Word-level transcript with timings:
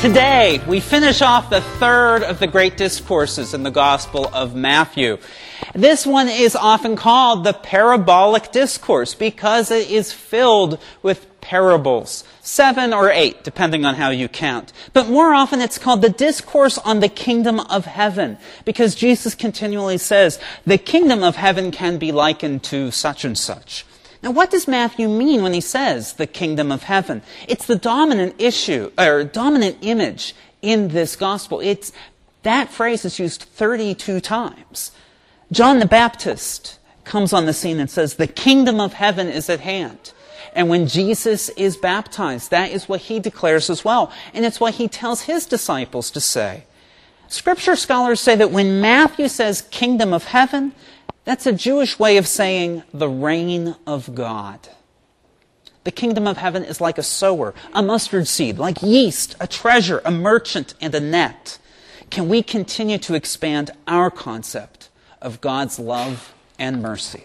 Today, 0.00 0.60
we 0.68 0.78
finish 0.78 1.22
off 1.22 1.50
the 1.50 1.60
third 1.60 2.22
of 2.22 2.38
the 2.38 2.46
great 2.46 2.76
discourses 2.76 3.52
in 3.52 3.64
the 3.64 3.70
Gospel 3.72 4.30
of 4.32 4.54
Matthew. 4.54 5.18
This 5.74 6.06
one 6.06 6.28
is 6.28 6.54
often 6.54 6.94
called 6.94 7.42
the 7.42 7.52
parabolic 7.52 8.52
discourse 8.52 9.16
because 9.16 9.72
it 9.72 9.90
is 9.90 10.12
filled 10.12 10.78
with 11.02 11.26
parables. 11.40 12.22
Seven 12.42 12.92
or 12.92 13.10
eight, 13.10 13.42
depending 13.42 13.84
on 13.84 13.96
how 13.96 14.10
you 14.10 14.28
count. 14.28 14.72
But 14.92 15.08
more 15.08 15.34
often 15.34 15.60
it's 15.60 15.78
called 15.78 16.02
the 16.02 16.10
discourse 16.10 16.78
on 16.78 17.00
the 17.00 17.08
kingdom 17.08 17.58
of 17.58 17.84
heaven 17.84 18.38
because 18.64 18.94
Jesus 18.94 19.34
continually 19.34 19.98
says, 19.98 20.38
the 20.64 20.78
kingdom 20.78 21.24
of 21.24 21.34
heaven 21.34 21.72
can 21.72 21.98
be 21.98 22.12
likened 22.12 22.62
to 22.64 22.92
such 22.92 23.24
and 23.24 23.36
such. 23.36 23.84
Now, 24.22 24.32
what 24.32 24.50
does 24.50 24.66
Matthew 24.66 25.08
mean 25.08 25.42
when 25.42 25.52
he 25.52 25.60
says 25.60 26.14
the 26.14 26.26
kingdom 26.26 26.72
of 26.72 26.84
heaven? 26.84 27.22
It's 27.46 27.66
the 27.66 27.76
dominant 27.76 28.34
issue, 28.38 28.90
or 28.98 29.22
dominant 29.24 29.78
image 29.80 30.34
in 30.60 30.88
this 30.88 31.14
gospel. 31.14 31.60
It's, 31.60 31.92
that 32.42 32.70
phrase 32.70 33.04
is 33.04 33.18
used 33.18 33.42
32 33.42 34.20
times. 34.20 34.92
John 35.52 35.78
the 35.78 35.86
Baptist 35.86 36.78
comes 37.04 37.32
on 37.32 37.46
the 37.46 37.52
scene 37.52 37.80
and 37.80 37.88
says, 37.88 38.14
the 38.14 38.26
kingdom 38.26 38.80
of 38.80 38.94
heaven 38.94 39.28
is 39.28 39.48
at 39.48 39.60
hand. 39.60 40.12
And 40.52 40.68
when 40.68 40.88
Jesus 40.88 41.48
is 41.50 41.76
baptized, 41.76 42.50
that 42.50 42.70
is 42.72 42.88
what 42.88 43.02
he 43.02 43.20
declares 43.20 43.70
as 43.70 43.84
well. 43.84 44.12
And 44.34 44.44
it's 44.44 44.60
what 44.60 44.74
he 44.74 44.88
tells 44.88 45.22
his 45.22 45.46
disciples 45.46 46.10
to 46.10 46.20
say. 46.20 46.64
Scripture 47.28 47.76
scholars 47.76 48.20
say 48.20 48.34
that 48.36 48.50
when 48.50 48.80
Matthew 48.80 49.28
says 49.28 49.62
kingdom 49.70 50.12
of 50.12 50.24
heaven, 50.24 50.72
that's 51.28 51.44
a 51.44 51.52
Jewish 51.52 51.98
way 51.98 52.16
of 52.16 52.26
saying 52.26 52.84
the 52.90 53.06
reign 53.06 53.76
of 53.86 54.14
God. 54.14 54.66
The 55.84 55.90
kingdom 55.90 56.26
of 56.26 56.38
heaven 56.38 56.64
is 56.64 56.80
like 56.80 56.96
a 56.96 57.02
sower, 57.02 57.52
a 57.74 57.82
mustard 57.82 58.26
seed, 58.26 58.56
like 58.56 58.80
yeast, 58.80 59.36
a 59.38 59.46
treasure, 59.46 60.00
a 60.06 60.10
merchant, 60.10 60.72
and 60.80 60.94
a 60.94 61.00
net. 61.00 61.58
Can 62.08 62.30
we 62.30 62.42
continue 62.42 62.96
to 62.96 63.12
expand 63.12 63.72
our 63.86 64.10
concept 64.10 64.88
of 65.20 65.42
God's 65.42 65.78
love 65.78 66.32
and 66.58 66.80
mercy? 66.80 67.24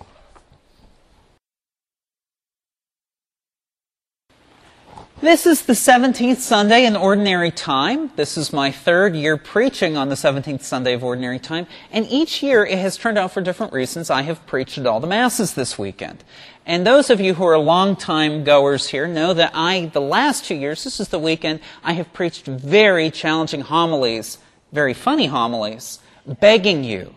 This 5.23 5.47
is 5.47 5.61
the 5.61 5.71
17th 5.71 6.39
Sunday 6.39 6.85
in 6.85 6.97
Ordinary 6.97 7.49
Time. 7.49 8.11
This 8.17 8.37
is 8.37 8.51
my 8.51 8.71
third 8.71 9.15
year 9.15 9.37
preaching 9.37 9.95
on 9.95 10.09
the 10.09 10.15
17th 10.15 10.63
Sunday 10.63 10.91
of 10.91 11.01
Ordinary 11.01 11.39
Time. 11.39 11.65
And 11.93 12.05
each 12.07 12.43
year 12.43 12.65
it 12.65 12.77
has 12.77 12.97
turned 12.97 13.17
out 13.17 13.31
for 13.31 13.39
different 13.39 13.71
reasons. 13.71 14.09
I 14.09 14.23
have 14.23 14.45
preached 14.45 14.77
at 14.77 14.85
all 14.85 14.99
the 14.99 15.07
Masses 15.07 15.53
this 15.53 15.79
weekend. 15.79 16.25
And 16.65 16.85
those 16.85 17.09
of 17.09 17.21
you 17.21 17.35
who 17.35 17.45
are 17.45 17.57
long-time 17.57 18.43
goers 18.43 18.89
here 18.89 19.07
know 19.07 19.33
that 19.33 19.51
I, 19.53 19.85
the 19.93 20.01
last 20.01 20.43
two 20.43 20.55
years, 20.55 20.83
this 20.83 20.99
is 20.99 21.07
the 21.07 21.19
weekend, 21.19 21.61
I 21.85 21.93
have 21.93 22.11
preached 22.11 22.45
very 22.45 23.09
challenging 23.09 23.61
homilies, 23.61 24.39
very 24.73 24.93
funny 24.93 25.27
homilies, 25.27 25.99
begging 26.27 26.83
you 26.83 27.15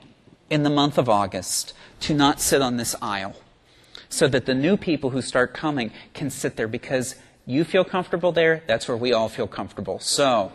in 0.49 0.63
the 0.63 0.71
month 0.71 0.97
of 0.97 1.09
August 1.09 1.73
to 2.03 2.15
not 2.15 2.41
sit 2.41 2.63
on 2.63 2.77
this 2.77 2.95
aisle 3.03 3.35
so 4.09 4.29
that 4.29 4.47
the 4.47 4.55
new 4.55 4.77
people 4.77 5.11
who 5.11 5.21
start 5.21 5.53
coming 5.53 5.91
can 6.15 6.31
sit 6.31 6.55
there 6.55 6.69
because 6.69 7.17
you 7.47 7.65
feel 7.65 7.85
comfortable 7.85 8.33
there, 8.33 8.63
that's 8.67 8.89
where 8.89 8.97
we 8.97 9.13
all 9.13 9.29
feel 9.29 9.47
comfortable. 9.47 9.99
So, 10.01 10.53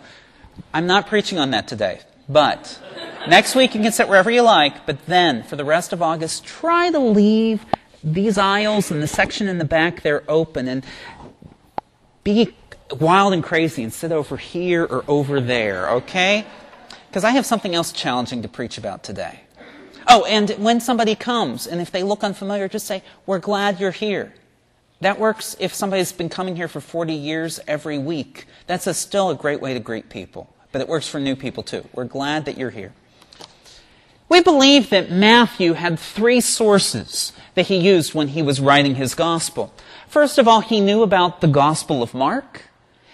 I'm 0.73 0.88
not 0.88 1.08
preaching 1.08 1.39
on 1.39 1.52
that 1.52 1.67
today. 1.67 2.02
But 2.28 2.80
next 3.28 3.56
week 3.56 3.75
you 3.75 3.81
can 3.81 3.92
sit 3.92 4.08
wherever 4.08 4.31
you 4.31 4.42
like, 4.42 4.86
but 4.86 5.06
then 5.06 5.44
for 5.44 5.56
the 5.56 5.66
rest 5.66 5.92
of 5.94 6.02
August, 6.02 6.45
try 6.45 6.92
to 6.92 7.00
leave 7.00 7.66
these 8.03 8.38
aisles 8.38 8.92
and 8.92 9.02
the 9.02 9.08
section 9.08 9.47
in 9.47 9.58
the 9.58 9.66
back 9.66 10.02
there 10.02 10.23
open 10.28 10.67
and 10.67 10.86
be 12.23 12.53
wild 13.00 13.34
and 13.34 13.44
crazy 13.44 13.84
and 13.84 13.92
sit 13.94 14.12
over 14.12 14.38
here 14.38 14.84
or 14.84 15.03
over 15.08 15.41
there, 15.41 15.90
okay? 15.90 16.46
Because 17.09 17.23
I 17.23 17.31
have 17.31 17.46
something 17.46 17.75
else 17.75 17.91
challenging 17.91 18.41
to 18.44 18.47
preach 18.47 18.78
about 18.78 19.03
today. 19.03 19.41
Oh, 20.08 20.23
and 20.25 20.50
when 20.52 20.79
somebody 20.79 21.16
comes 21.16 21.68
and 21.68 21.81
if 21.81 21.91
they 21.91 22.03
look 22.03 22.23
unfamiliar, 22.23 22.68
just 22.68 22.88
say, 22.88 23.03
We're 23.25 23.40
glad 23.40 23.79
you're 23.79 23.91
here. 23.91 24.34
That 25.01 25.19
works 25.19 25.56
if 25.59 25.73
somebody's 25.73 26.12
been 26.12 26.29
coming 26.29 26.56
here 26.56 26.67
for 26.67 26.79
40 26.79 27.13
years 27.13 27.59
every 27.67 27.97
week. 27.97 28.45
That's 28.67 28.88
a, 28.88 28.94
still 28.94 29.29
a 29.29 29.35
great 29.35 29.59
way 29.59 29.73
to 29.73 29.79
greet 29.79 30.09
people. 30.09 30.47
But 30.72 30.81
it 30.81 30.88
works 30.88 31.07
for 31.07 31.19
new 31.19 31.35
people 31.35 31.63
too. 31.63 31.85
We're 31.94 32.06
glad 32.06 32.45
that 32.45 32.57
you're 32.57 32.69
here. 32.69 32.94
We 34.29 34.41
believe 34.41 34.91
that 34.91 35.11
Matthew 35.11 35.73
had 35.73 36.00
three 36.00 36.40
sources 36.40 37.34
that 37.56 37.67
he 37.67 37.75
used 37.75 38.13
when 38.13 38.29
he 38.29 38.41
was 38.41 38.61
writing 38.61 38.95
his 38.95 39.13
gospel. 39.13 39.73
First 40.07 40.38
of 40.38 40.47
all, 40.47 40.61
he 40.61 40.79
knew 40.79 41.03
about 41.03 41.41
the 41.41 41.47
Gospel 41.47 42.01
of 42.01 42.13
Mark. 42.13 42.63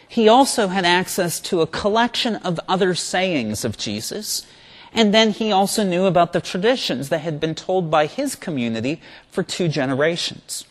He 0.08 0.28
also 0.28 0.68
had 0.68 0.86
access 0.86 1.40
to 1.40 1.62
a 1.62 1.68
collection 1.68 2.36
of 2.36 2.60
other 2.68 2.94
sayings 2.94 3.66
of 3.66 3.78
Jesus. 3.78 4.46
And 4.94 5.14
then 5.14 5.32
he 5.32 5.52
also 5.52 5.84
knew 5.84 6.06
about 6.06 6.34
the 6.34 6.42
traditions 6.42 7.10
that 7.10 7.20
had 7.20 7.40
been 7.40 7.56
told 7.56 7.90
by 7.90 8.06
his 8.06 8.36
community 8.36 9.02
for 9.32 9.42
two 9.42 9.68
generations. 9.70 10.66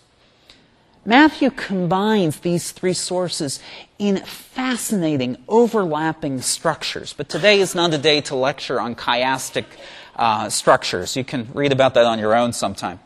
Matthew 1.07 1.51
combines 1.51 2.41
these 2.41 2.73
three 2.73 2.93
sources 2.93 3.61
in 3.97 4.17
fascinating, 4.25 5.37
overlapping 5.49 6.41
structures. 6.43 7.13
But 7.13 7.29
today 7.29 7.61
is 7.61 7.77
not 7.77 7.95
a 7.95 7.99
day 7.99 8.21
to 8.23 8.35
lecture 8.35 8.81
on 8.81 8.97
chiastic 8.97 9.67
uh, 10.17 10.51
structures. 10.51 11.17
You 11.17 11.23
can 11.23 11.49
read 11.55 11.71
about 11.71 11.95
that 11.95 12.07
on 12.07 12.19
your 12.19 12.35
own 12.35 12.53
sometime. 12.53 12.99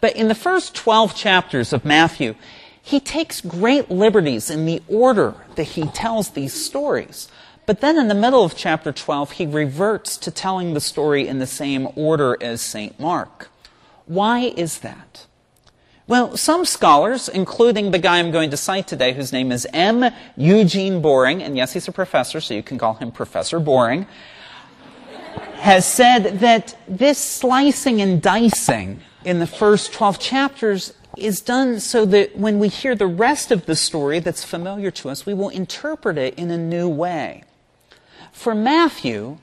But 0.00 0.16
in 0.16 0.26
the 0.26 0.34
first 0.34 0.74
12 0.74 1.14
chapters 1.14 1.72
of 1.72 1.84
Matthew, 1.84 2.34
he 2.82 2.98
takes 2.98 3.40
great 3.40 3.88
liberties 3.88 4.50
in 4.50 4.66
the 4.66 4.82
order 4.88 5.34
that 5.54 5.62
he 5.62 5.86
tells 5.86 6.30
these 6.30 6.52
stories. 6.52 7.28
But 7.66 7.80
then 7.80 7.96
in 7.98 8.08
the 8.08 8.16
middle 8.16 8.42
of 8.42 8.56
chapter 8.56 8.90
12, 8.90 9.30
he 9.30 9.46
reverts 9.46 10.16
to 10.18 10.32
telling 10.32 10.74
the 10.74 10.80
story 10.80 11.28
in 11.28 11.38
the 11.38 11.46
same 11.46 11.86
order 11.94 12.36
as 12.40 12.60
St. 12.60 12.98
Mark. 12.98 13.48
Why 14.06 14.52
is 14.56 14.80
that? 14.80 15.26
Well, 16.06 16.36
some 16.36 16.66
scholars, 16.66 17.30
including 17.30 17.90
the 17.90 17.98
guy 17.98 18.18
I'm 18.18 18.30
going 18.30 18.50
to 18.50 18.58
cite 18.58 18.86
today, 18.86 19.14
whose 19.14 19.32
name 19.32 19.50
is 19.50 19.66
M. 19.72 20.12
Eugene 20.36 21.00
Boring, 21.00 21.42
and 21.42 21.56
yes, 21.56 21.72
he's 21.72 21.88
a 21.88 21.92
professor, 21.92 22.42
so 22.42 22.52
you 22.52 22.62
can 22.62 22.76
call 22.76 22.92
him 22.92 23.10
Professor 23.10 23.58
Boring, 23.58 24.06
has 25.60 25.86
said 25.86 26.40
that 26.40 26.76
this 26.86 27.16
slicing 27.16 28.02
and 28.02 28.20
dicing 28.20 29.00
in 29.24 29.38
the 29.38 29.46
first 29.46 29.94
12 29.94 30.18
chapters 30.18 30.92
is 31.16 31.40
done 31.40 31.80
so 31.80 32.04
that 32.04 32.36
when 32.36 32.58
we 32.58 32.68
hear 32.68 32.94
the 32.94 33.06
rest 33.06 33.50
of 33.50 33.64
the 33.64 33.74
story 33.74 34.18
that's 34.18 34.44
familiar 34.44 34.90
to 34.90 35.08
us, 35.08 35.24
we 35.24 35.32
will 35.32 35.48
interpret 35.48 36.18
it 36.18 36.34
in 36.34 36.50
a 36.50 36.58
new 36.58 36.86
way. 36.86 37.44
For 38.30 38.54
Matthew, 38.54 39.38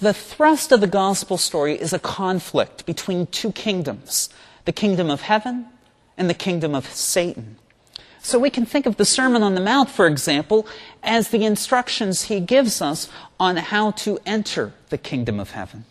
the 0.00 0.14
thrust 0.14 0.72
of 0.72 0.80
the 0.80 0.88
gospel 0.88 1.38
story 1.38 1.80
is 1.80 1.92
a 1.92 2.00
conflict 2.00 2.86
between 2.86 3.28
two 3.28 3.52
kingdoms 3.52 4.30
the 4.70 4.74
kingdom 4.74 5.10
of 5.10 5.22
heaven 5.22 5.66
and 6.16 6.30
the 6.30 6.42
kingdom 6.46 6.76
of 6.76 6.86
Satan. 6.86 7.56
So 8.22 8.38
we 8.38 8.50
can 8.50 8.64
think 8.64 8.86
of 8.86 8.98
the 8.98 9.04
Sermon 9.04 9.42
on 9.42 9.56
the 9.56 9.60
Mount, 9.60 9.90
for 9.90 10.06
example, 10.06 10.64
as 11.02 11.30
the 11.30 11.44
instructions 11.44 12.26
he 12.30 12.38
gives 12.38 12.80
us 12.80 13.10
on 13.40 13.56
how 13.56 13.90
to 14.02 14.20
enter 14.24 14.72
the 14.90 14.96
kingdom 14.96 15.40
of 15.40 15.50
heaven. 15.50 15.86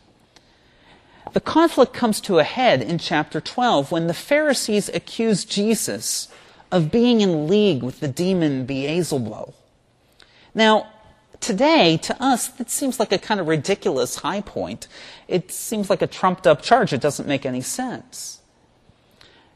The 1.34 1.42
conflict 1.42 1.92
comes 1.92 2.22
to 2.22 2.40
a 2.40 2.46
head 2.46 2.82
in 2.82 3.00
chapter 3.00 3.42
12 3.42 3.92
when 3.92 4.08
the 4.08 4.14
Pharisees 4.14 4.88
accuse 4.88 5.44
Jesus 5.44 6.30
of 6.72 6.90
being 6.90 7.20
in 7.20 7.50
league 7.50 7.84
with 7.84 8.00
the 8.00 8.08
demon 8.08 8.66
Beelzebul. 8.66 9.54
Now, 10.56 10.88
today, 11.42 11.98
to 11.98 12.24
us, 12.24 12.48
that 12.48 12.70
seems 12.70 12.98
like 12.98 13.12
a 13.12 13.18
kind 13.18 13.42
of 13.42 13.48
ridiculous 13.50 14.16
high 14.16 14.40
point. 14.40 14.88
It 15.28 15.52
seems 15.52 15.90
like 15.90 16.02
a 16.02 16.08
trumped 16.08 16.48
up 16.48 16.62
charge. 16.62 16.94
It 16.94 17.02
doesn't 17.02 17.28
make 17.28 17.46
any 17.46 17.60
sense. 17.60 18.39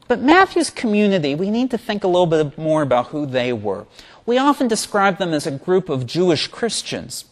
But 0.06 0.20
Matthew's 0.20 0.70
community, 0.70 1.34
we 1.34 1.50
need 1.50 1.70
to 1.70 1.78
think 1.78 2.04
a 2.04 2.08
little 2.08 2.26
bit 2.26 2.58
more 2.58 2.82
about 2.82 3.08
who 3.08 3.24
they 3.26 3.52
were. 3.52 3.86
We 4.26 4.38
often 4.38 4.68
describe 4.68 5.18
them 5.18 5.32
as 5.32 5.46
a 5.46 5.50
group 5.50 5.88
of 5.88 6.06
Jewish 6.06 6.48
Christians, 6.48 7.24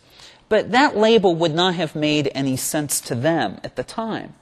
but 0.49 0.73
that 0.73 0.97
label 0.97 1.35
would 1.35 1.55
not 1.55 1.75
have 1.75 1.95
made 1.95 2.31
any 2.35 2.57
sense 2.57 3.01
to 3.03 3.15
them 3.15 3.59
at 3.63 3.77
the 3.77 3.85
time. 3.85 4.35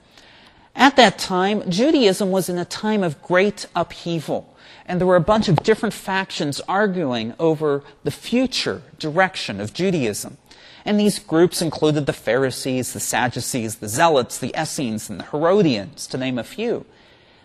At 0.74 0.96
that 0.96 1.18
time, 1.18 1.68
Judaism 1.68 2.30
was 2.30 2.48
in 2.48 2.58
a 2.58 2.64
time 2.64 3.02
of 3.02 3.20
great 3.22 3.66
upheaval, 3.74 4.56
and 4.86 5.00
there 5.00 5.06
were 5.06 5.16
a 5.16 5.20
bunch 5.20 5.48
of 5.48 5.62
different 5.62 5.94
factions 5.94 6.60
arguing 6.68 7.34
over 7.38 7.82
the 8.04 8.10
future 8.10 8.82
direction 8.98 9.60
of 9.60 9.72
Judaism. 9.72 10.38
And 10.84 10.98
these 10.98 11.18
groups 11.18 11.60
included 11.60 12.06
the 12.06 12.12
Pharisees, 12.12 12.92
the 12.92 13.00
Sadducees, 13.00 13.76
the 13.76 13.88
Zealots, 13.88 14.38
the 14.38 14.54
Essenes, 14.58 15.10
and 15.10 15.20
the 15.20 15.24
Herodians, 15.24 16.06
to 16.06 16.18
name 16.18 16.38
a 16.38 16.44
few. 16.44 16.86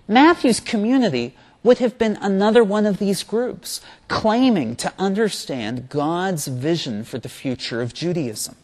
Matthew's 0.07 0.59
community 0.59 1.35
would 1.63 1.79
have 1.79 1.97
been 1.97 2.17
another 2.21 2.63
one 2.63 2.85
of 2.85 2.99
these 2.99 3.23
groups 3.23 3.81
claiming 4.07 4.75
to 4.75 4.93
understand 4.99 5.89
God's 5.89 6.47
vision 6.47 7.03
for 7.03 7.17
the 7.17 7.29
future 7.29 7.81
of 7.81 7.93
Judaism. 7.93 8.55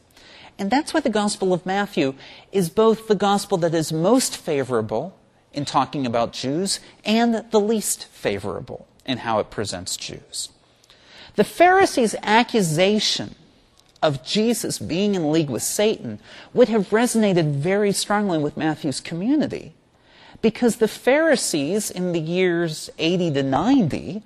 And 0.59 0.69
that's 0.69 0.93
why 0.93 0.99
the 0.99 1.09
Gospel 1.09 1.51
of 1.51 1.65
Matthew 1.65 2.13
is 2.51 2.69
both 2.69 3.07
the 3.07 3.15
gospel 3.15 3.57
that 3.57 3.73
is 3.73 3.91
most 3.91 4.37
favorable 4.37 5.17
in 5.51 5.65
talking 5.65 6.05
about 6.05 6.33
Jews 6.33 6.79
and 7.03 7.43
the 7.49 7.59
least 7.59 8.05
favorable 8.05 8.87
in 9.03 9.19
how 9.19 9.39
it 9.39 9.49
presents 9.49 9.97
Jews. 9.97 10.49
The 11.37 11.43
Pharisees' 11.43 12.15
accusation 12.21 13.33
of 14.03 14.23
Jesus 14.23 14.77
being 14.77 15.15
in 15.15 15.31
league 15.31 15.49
with 15.49 15.63
Satan 15.63 16.19
would 16.53 16.69
have 16.69 16.89
resonated 16.89 17.55
very 17.55 17.91
strongly 17.91 18.37
with 18.37 18.57
Matthew's 18.57 18.99
community 18.99 19.73
because 20.41 20.77
the 20.77 20.87
Pharisees 20.87 21.91
in 21.91 22.11
the 22.11 22.19
years 22.19 22.89
80 22.97 23.31
to 23.31 23.43
90 23.43 24.23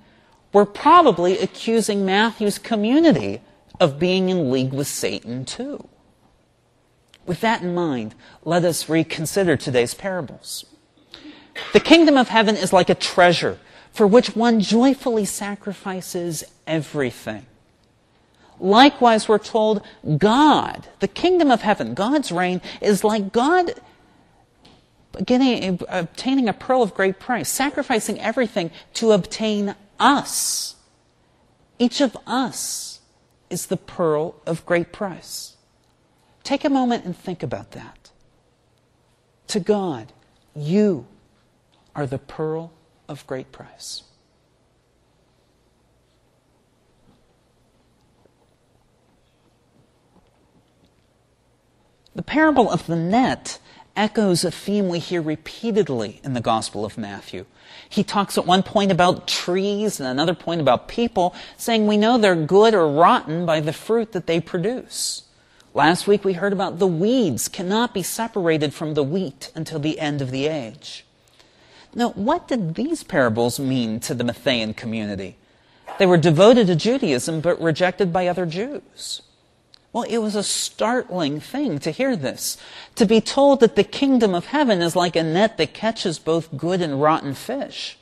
were 0.52 0.64
probably 0.64 1.38
accusing 1.38 2.06
Matthew's 2.06 2.58
community 2.58 3.40
of 3.78 3.98
being 3.98 4.28
in 4.28 4.50
league 4.50 4.72
with 4.72 4.86
Satan 4.86 5.44
too. 5.44 5.88
With 7.26 7.40
that 7.40 7.62
in 7.62 7.74
mind, 7.74 8.14
let 8.44 8.64
us 8.64 8.88
reconsider 8.88 9.56
today's 9.56 9.94
parables. 9.94 10.64
The 11.72 11.80
kingdom 11.80 12.16
of 12.16 12.28
heaven 12.28 12.56
is 12.56 12.72
like 12.72 12.88
a 12.88 12.94
treasure 12.94 13.58
for 13.92 14.06
which 14.06 14.36
one 14.36 14.60
joyfully 14.60 15.24
sacrifices 15.24 16.44
everything. 16.66 17.46
Likewise, 18.58 19.28
we're 19.28 19.38
told 19.38 19.82
God, 20.18 20.86
the 21.00 21.08
kingdom 21.08 21.50
of 21.50 21.62
heaven, 21.62 21.94
God's 21.94 22.32
reign, 22.32 22.60
is 22.80 23.04
like 23.04 23.32
God 23.32 23.74
getting, 25.24 25.80
obtaining 25.88 26.48
a 26.48 26.52
pearl 26.52 26.82
of 26.82 26.94
great 26.94 27.18
price, 27.18 27.48
sacrificing 27.48 28.20
everything 28.20 28.70
to 28.94 29.12
obtain 29.12 29.74
us. 29.98 30.76
Each 31.78 32.00
of 32.00 32.16
us 32.26 33.00
is 33.50 33.66
the 33.66 33.76
pearl 33.76 34.34
of 34.46 34.66
great 34.66 34.92
price. 34.92 35.56
Take 36.42 36.64
a 36.64 36.70
moment 36.70 37.04
and 37.04 37.16
think 37.16 37.42
about 37.42 37.72
that. 37.72 38.10
To 39.48 39.60
God, 39.60 40.12
you 40.54 41.06
are 41.94 42.06
the 42.06 42.18
pearl 42.18 42.72
of 43.08 43.26
great 43.26 43.52
price. 43.52 44.02
The 52.14 52.22
parable 52.22 52.70
of 52.70 52.86
the 52.86 52.96
net 52.96 53.58
echoes 53.96 54.44
a 54.44 54.50
theme 54.50 54.88
we 54.88 54.98
hear 54.98 55.22
repeatedly 55.22 56.20
in 56.22 56.34
the 56.34 56.40
Gospel 56.40 56.84
of 56.84 56.98
Matthew. 56.98 57.46
He 57.88 58.04
talks 58.04 58.36
at 58.36 58.46
one 58.46 58.62
point 58.62 58.92
about 58.92 59.26
trees 59.26 59.98
and 59.98 60.08
another 60.08 60.34
point 60.34 60.60
about 60.60 60.88
people, 60.88 61.34
saying 61.56 61.86
we 61.86 61.96
know 61.96 62.18
they're 62.18 62.36
good 62.36 62.74
or 62.74 62.90
rotten 62.90 63.46
by 63.46 63.60
the 63.60 63.72
fruit 63.72 64.12
that 64.12 64.26
they 64.26 64.40
produce. 64.40 65.22
Last 65.74 66.06
week 66.06 66.24
we 66.24 66.34
heard 66.34 66.52
about 66.52 66.78
the 66.78 66.86
weeds 66.86 67.48
cannot 67.48 67.92
be 67.92 68.02
separated 68.02 68.72
from 68.72 68.94
the 68.94 69.02
wheat 69.02 69.50
until 69.54 69.78
the 69.78 69.98
end 69.98 70.22
of 70.22 70.30
the 70.30 70.46
age. 70.46 71.04
Now, 71.94 72.10
what 72.10 72.48
did 72.48 72.74
these 72.74 73.02
parables 73.02 73.58
mean 73.58 74.00
to 74.00 74.14
the 74.14 74.24
Matthean 74.24 74.76
community? 74.76 75.36
They 75.98 76.06
were 76.06 76.18
devoted 76.18 76.66
to 76.66 76.76
Judaism 76.76 77.40
but 77.40 77.60
rejected 77.60 78.12
by 78.12 78.26
other 78.26 78.46
Jews. 78.46 79.22
Well, 79.96 80.04
it 80.10 80.18
was 80.18 80.34
a 80.36 80.42
startling 80.42 81.40
thing 81.40 81.78
to 81.78 81.90
hear 81.90 82.16
this. 82.16 82.58
To 82.96 83.06
be 83.06 83.22
told 83.22 83.60
that 83.60 83.76
the 83.76 83.82
kingdom 83.82 84.34
of 84.34 84.44
heaven 84.44 84.82
is 84.82 84.94
like 84.94 85.16
a 85.16 85.22
net 85.22 85.56
that 85.56 85.72
catches 85.72 86.18
both 86.18 86.54
good 86.54 86.82
and 86.82 87.00
rotten 87.00 87.32
fish. 87.32 87.96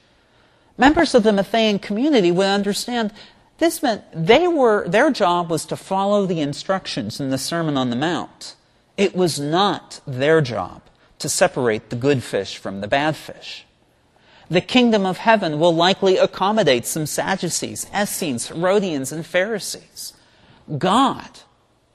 Members 0.77 1.15
of 1.15 1.23
the 1.23 1.31
Matthean 1.31 1.81
community 1.81 2.33
would 2.33 2.47
understand 2.47 3.13
this 3.59 3.81
meant 3.81 4.03
they 4.13 4.49
were, 4.49 4.89
their 4.89 5.13
job 5.13 5.49
was 5.49 5.65
to 5.67 5.77
follow 5.77 6.27
the 6.27 6.41
instructions 6.41 7.21
in 7.21 7.31
the 7.31 7.39
Sermon 7.39 7.77
on 7.77 7.91
the 7.91 7.97
Mount. 7.97 8.57
It 8.97 9.15
was 9.15 9.39
not 9.39 10.01
their 10.05 10.41
job 10.41 10.83
to 11.21 11.29
separate 11.29 11.91
the 11.91 11.97
good 11.97 12.25
fish 12.25 12.57
from 12.57 12.81
the 12.81 12.89
bad 12.89 13.15
fish. 13.15 13.67
The 14.51 14.61
kingdom 14.61 15.07
of 15.07 15.19
heaven 15.19 15.61
will 15.61 15.73
likely 15.73 16.17
accommodate 16.17 16.87
some 16.87 17.07
Sadducees, 17.07 17.87
Essenes, 17.95 18.49
Herodians, 18.49 19.13
and 19.13 19.25
Pharisees. 19.25 20.13
God 20.77 21.31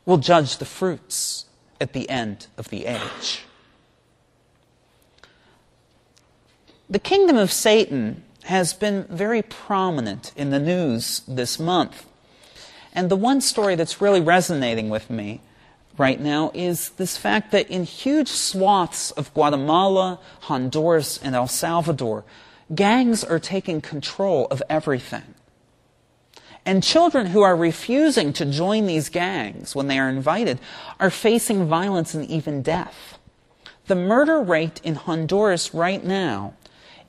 will 0.10 0.18
judge 0.18 0.58
the 0.58 0.66
fruits 0.66 1.46
at 1.80 1.94
the 1.94 2.10
end 2.10 2.48
of 2.58 2.70
the 2.70 2.88
age. 2.88 3.46
The 6.90 6.98
kingdom 6.98 7.38
of 7.38 7.52
Satan 7.52 8.24
has 8.46 8.74
been 8.74 9.04
very 9.04 9.44
prominent 9.44 10.32
in 10.36 10.50
the 10.50 10.60
news 10.60 11.22
this 11.28 11.60
month. 11.60 12.08
And 12.92 13.12
the 13.12 13.16
one 13.16 13.40
story 13.40 13.76
that's 13.76 14.02
really 14.02 14.20
resonating 14.20 14.90
with 14.90 15.12
me 15.12 15.42
right 15.96 16.20
now 16.20 16.50
is 16.56 16.90
this 16.98 17.16
fact 17.16 17.52
that 17.52 17.70
in 17.70 17.84
huge 17.84 18.30
swaths 18.30 19.12
of 19.12 19.32
Guatemala, 19.36 20.20
Honduras, 20.42 21.20
and 21.20 21.36
El 21.36 21.48
Salvador, 21.48 22.24
gangs 22.74 23.24
are 23.24 23.38
taking 23.38 23.80
control 23.80 24.48
of 24.50 24.64
everything. 24.72 25.36
And 26.70 26.84
children 26.84 27.26
who 27.26 27.42
are 27.42 27.56
refusing 27.56 28.32
to 28.34 28.46
join 28.46 28.86
these 28.86 29.10
gangs 29.10 29.76
when 29.76 29.88
they 29.88 29.98
are 29.98 30.08
invited 30.08 30.60
are 31.00 31.10
facing 31.10 31.66
violence 31.66 32.14
and 32.14 32.24
even 32.30 32.62
death. 32.62 33.18
The 33.88 33.96
murder 33.96 34.40
rate 34.40 34.80
in 34.84 34.94
Honduras 34.94 35.74
right 35.74 36.06
now 36.06 36.54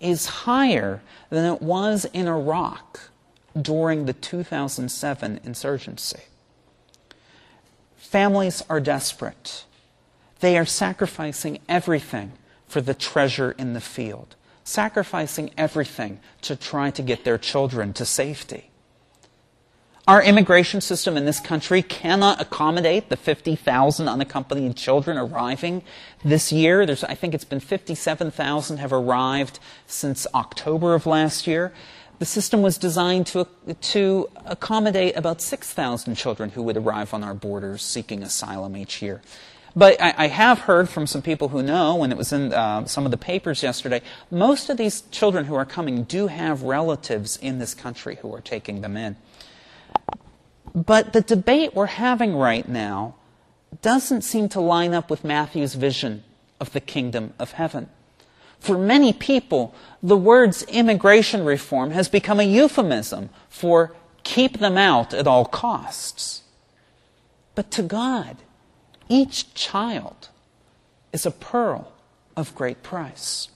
is 0.01 0.25
higher 0.49 1.03
than 1.29 1.45
it 1.45 1.61
was 1.61 2.07
in 2.15 2.27
Iraq 2.27 3.11
during 3.55 4.07
the 4.07 4.15
2007 4.15 5.41
insurgency. 5.45 6.23
Families 7.99 8.63
are 8.71 8.81
desperate. 8.81 9.67
They 10.39 10.57
are 10.57 10.65
sacrificing 10.65 11.59
everything 11.69 12.33
for 12.67 12.81
the 12.81 12.95
treasure 12.95 13.55
in 13.59 13.75
the 13.75 13.83
field, 13.83 14.37
sacrificing 14.65 15.51
everything 15.59 16.19
to 16.41 16.57
try 16.57 16.91
to 16.93 17.03
get 17.03 17.25
their 17.25 17.37
children 17.37 17.93
to 17.93 18.07
safety. 18.07 18.70
Our 20.11 20.21
immigration 20.21 20.81
system 20.81 21.17
in 21.17 21.25
this 21.25 21.39
country 21.39 21.83
cannot 21.83 22.41
accommodate 22.41 23.11
the 23.11 23.17
50,000 23.17 24.09
unaccompanied 24.09 24.75
children 24.75 25.17
arriving 25.17 25.85
this 26.25 26.51
year. 26.51 26.85
There's, 26.85 27.05
I 27.05 27.15
think 27.15 27.33
it's 27.33 27.45
been 27.45 27.61
57,000 27.61 28.79
have 28.79 28.93
arrived 28.93 29.61
since 29.87 30.27
October 30.35 30.95
of 30.97 31.07
last 31.07 31.47
year. 31.47 31.73
The 32.19 32.25
system 32.25 32.61
was 32.61 32.77
designed 32.77 33.29
to, 33.29 33.47
to 33.83 34.29
accommodate 34.47 35.17
about 35.17 35.41
6,000 35.41 36.17
children 36.17 36.51
who 36.51 36.65
would 36.65 36.77
arrive 36.77 37.15
on 37.15 37.23
our 37.23 37.33
borders 37.33 37.81
seeking 37.83 38.25
asylum 38.25 38.77
each 38.77 39.01
year. 39.01 39.23
But 39.77 40.03
I, 40.03 40.13
I 40.19 40.27
have 40.27 40.59
heard 40.59 40.89
from 40.89 41.07
some 41.07 41.23
people 41.23 41.51
who 41.51 41.63
know, 41.63 42.03
and 42.03 42.13
it 42.13 42.17
was 42.17 42.33
in 42.33 42.53
uh, 42.53 42.85
some 42.87 43.05
of 43.05 43.13
the 43.13 43.17
papers 43.17 43.63
yesterday, 43.63 44.03
most 44.29 44.71
of 44.71 44.77
these 44.77 45.03
children 45.13 45.45
who 45.45 45.55
are 45.55 45.65
coming 45.65 46.03
do 46.03 46.27
have 46.27 46.65
relatives 46.65 47.37
in 47.37 47.61
this 47.61 47.75
country 47.75 48.17
who 48.23 48.35
are 48.35 48.41
taking 48.41 48.81
them 48.81 48.97
in. 48.97 49.15
But 50.75 51.13
the 51.13 51.21
debate 51.21 51.75
we're 51.75 51.87
having 51.87 52.37
right 52.37 52.69
now 52.69 53.15
doesn't 53.83 54.23
seem 54.23 54.49
to 54.51 54.61
line 54.61 54.95
up 54.95 55.11
with 55.11 55.25
Matthew's 55.25 55.75
vision 55.75 56.25
of 56.61 56.73
the 56.73 56.81
kingdom 56.81 57.35
of 57.39 57.53
heaven. 57.53 57.89
For 58.59 58.77
many 58.77 59.13
people, 59.13 59.75
the 60.03 60.17
words 60.17 60.63
immigration 60.65 61.45
reform 61.45 61.93
has 61.93 62.09
become 62.09 62.39
a 62.39 62.45
euphemism 62.45 63.31
for 63.49 63.97
keep 64.23 64.59
them 64.59 64.77
out 64.77 65.15
at 65.15 65.27
all 65.27 65.47
costs. 65.47 66.43
But 67.55 67.71
to 67.73 67.83
God, 67.83 68.37
each 69.09 69.55
child 69.55 70.29
is 71.13 71.25
a 71.25 71.31
pearl 71.31 71.93
of 72.37 72.55
great 72.55 72.83
price. 72.83 73.49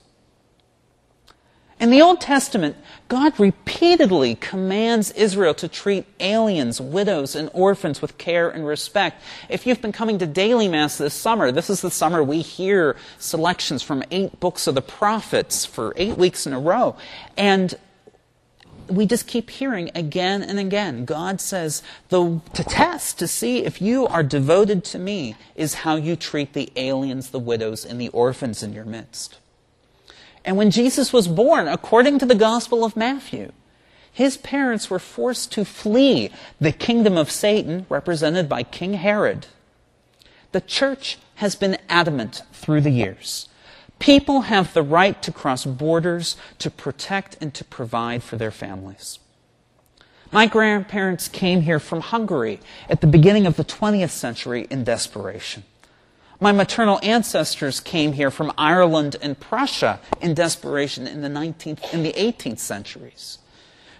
In 1.77 1.89
the 1.89 2.01
Old 2.01 2.21
Testament, 2.21 2.77
God 3.09 3.37
repeatedly 3.37 4.35
commands 4.35 5.11
Israel 5.11 5.53
to 5.55 5.67
treat 5.67 6.05
aliens, 6.21 6.79
widows, 6.79 7.35
and 7.35 7.49
orphans 7.53 8.01
with 8.01 8.17
care 8.17 8.49
and 8.49 8.65
respect. 8.65 9.21
If 9.49 9.67
you've 9.67 9.81
been 9.81 9.91
coming 9.91 10.17
to 10.19 10.25
daily 10.25 10.69
Mass 10.69 10.97
this 10.97 11.13
summer, 11.13 11.51
this 11.51 11.69
is 11.69 11.81
the 11.81 11.91
summer 11.91 12.23
we 12.23 12.41
hear 12.41 12.95
selections 13.19 13.83
from 13.83 14.03
eight 14.09 14.39
books 14.39 14.67
of 14.67 14.75
the 14.75 14.81
prophets 14.81 15.65
for 15.65 15.93
eight 15.97 16.17
weeks 16.17 16.47
in 16.47 16.53
a 16.53 16.59
row. 16.59 16.95
And 17.35 17.77
we 18.87 19.05
just 19.05 19.27
keep 19.27 19.49
hearing 19.49 19.91
again 19.93 20.43
and 20.43 20.59
again. 20.59 21.03
God 21.03 21.41
says, 21.41 21.83
the, 22.07 22.39
to 22.53 22.63
test, 22.63 23.19
to 23.19 23.27
see 23.27 23.65
if 23.65 23.81
you 23.81 24.07
are 24.07 24.23
devoted 24.23 24.85
to 24.85 24.99
me, 24.99 25.35
is 25.55 25.73
how 25.73 25.97
you 25.97 26.15
treat 26.15 26.53
the 26.53 26.71
aliens, 26.77 27.31
the 27.31 27.39
widows, 27.39 27.83
and 27.83 27.99
the 27.99 28.09
orphans 28.09 28.63
in 28.63 28.71
your 28.71 28.85
midst. 28.85 29.39
And 30.45 30.55
when 30.57 30.69
Jesus 30.71 31.11
was 31.11 31.27
born, 31.27 31.67
according 31.67 32.19
to 32.19 32.25
the 32.25 32.35
Gospel 32.35 32.85
of 32.85 32.95
Matthew, 32.95 33.51
his 34.11 34.37
parents 34.37 34.89
were 34.89 34.99
forced 34.99 35.51
to 35.53 35.65
flee 35.65 36.29
the 36.61 36.71
kingdom 36.71 37.17
of 37.17 37.31
Satan, 37.31 37.87
represented 37.89 38.47
by 38.47 38.63
King 38.63 38.93
Herod. 38.93 39.47
The 40.53 40.61
church 40.61 41.17
has 41.35 41.55
been 41.55 41.77
adamant 41.89 42.43
through 42.53 42.81
the 42.81 42.91
years. 42.91 43.49
People 43.97 44.41
have 44.41 44.73
the 44.73 44.83
right 44.83 45.21
to 45.23 45.31
cross 45.31 45.65
borders 45.65 46.37
to 46.59 46.69
protect 46.69 47.37
and 47.41 47.53
to 47.55 47.65
provide 47.65 48.23
for 48.23 48.37
their 48.37 48.51
families. 48.51 49.19
My 50.31 50.47
grandparents 50.47 51.27
came 51.27 51.61
here 51.61 51.79
from 51.79 52.01
Hungary 52.01 52.59
at 52.89 53.01
the 53.01 53.07
beginning 53.07 53.47
of 53.47 53.57
the 53.57 53.65
20th 53.65 54.11
century 54.11 54.67
in 54.69 54.83
desperation. 54.83 55.63
My 56.39 56.51
maternal 56.51 56.99
ancestors 57.01 57.79
came 57.79 58.13
here 58.13 58.31
from 58.31 58.51
Ireland 58.57 59.15
and 59.21 59.39
Prussia 59.39 59.99
in 60.21 60.33
desperation 60.33 61.07
in 61.07 61.21
the 61.21 61.29
19th 61.29 61.93
in 61.93 62.03
the 62.03 62.13
18th 62.13 62.59
centuries. 62.59 63.39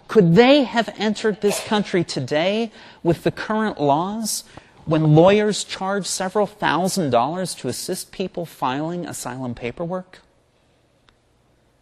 Could 0.07 0.35
they 0.35 0.63
have 0.63 0.93
entered 0.97 1.41
this 1.41 1.63
country 1.65 2.03
today 2.03 2.71
with 3.03 3.23
the 3.23 3.31
current 3.31 3.79
laws? 3.79 4.43
when 4.85 5.15
lawyers 5.15 5.63
charge 5.63 6.05
several 6.05 6.45
thousand 6.45 7.09
dollars 7.09 7.55
to 7.55 7.67
assist 7.67 8.11
people 8.11 8.45
filing 8.45 9.05
asylum 9.05 9.55
paperwork? 9.55 10.19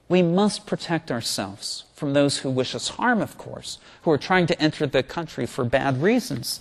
We 0.10 0.22
must 0.22 0.66
protect 0.66 1.12
ourselves 1.12 1.86
from 1.96 2.14
those 2.14 2.40
who 2.40 2.50
wish 2.50 2.76
us 2.76 2.90
harm, 2.90 3.22
of 3.22 3.38
course, 3.38 3.78
who 4.04 4.12
are 4.12 4.18
trying 4.18 4.48
to 4.48 4.62
enter 4.62 4.86
the 4.86 5.04
country 5.04 5.46
for 5.46 5.66
bad 5.66 6.02
reasons. 6.02 6.60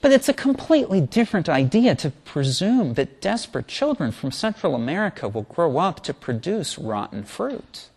But 0.00 0.12
it's 0.12 0.28
a 0.28 0.34
completely 0.34 1.00
different 1.00 1.48
idea 1.48 1.94
to 1.96 2.10
presume 2.10 2.94
that 2.94 3.20
desperate 3.20 3.68
children 3.68 4.10
from 4.10 4.32
Central 4.32 4.74
America 4.74 5.28
will 5.28 5.42
grow 5.42 5.78
up 5.78 6.02
to 6.04 6.14
produce 6.14 6.78
rotten 6.78 7.24
fruit. 7.24 7.88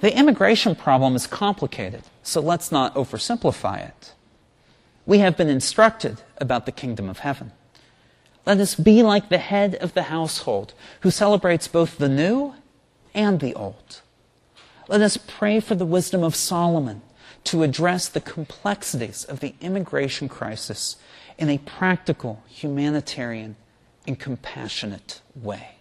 The 0.00 0.16
immigration 0.16 0.74
problem 0.74 1.16
is 1.16 1.26
complicated, 1.26 2.02
so 2.22 2.40
let's 2.40 2.72
not 2.72 2.94
oversimplify 2.94 3.88
it. 3.88 4.12
We 5.06 5.18
have 5.18 5.36
been 5.36 5.48
instructed 5.48 6.22
about 6.38 6.66
the 6.66 6.72
kingdom 6.72 7.08
of 7.08 7.20
heaven. 7.20 7.52
Let 8.46 8.58
us 8.58 8.74
be 8.74 9.02
like 9.02 9.28
the 9.28 9.38
head 9.38 9.74
of 9.76 9.94
the 9.94 10.04
household 10.04 10.74
who 11.00 11.10
celebrates 11.10 11.68
both 11.68 11.98
the 11.98 12.08
new 12.08 12.54
and 13.14 13.40
the 13.40 13.54
old. 13.54 14.02
Let 14.88 15.00
us 15.00 15.16
pray 15.16 15.60
for 15.60 15.74
the 15.74 15.86
wisdom 15.86 16.22
of 16.22 16.34
Solomon 16.34 17.00
to 17.44 17.62
address 17.62 18.08
the 18.08 18.20
complexities 18.20 19.24
of 19.24 19.40
the 19.40 19.54
immigration 19.60 20.28
crisis 20.28 20.96
in 21.38 21.48
a 21.48 21.58
practical, 21.58 22.42
humanitarian, 22.48 23.56
and 24.06 24.18
compassionate 24.18 25.20
way. 25.34 25.76